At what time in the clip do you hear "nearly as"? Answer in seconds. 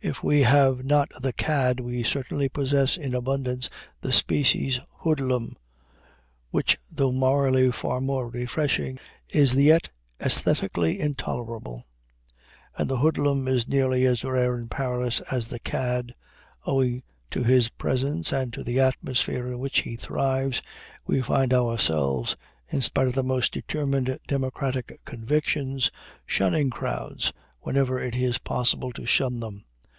13.66-14.22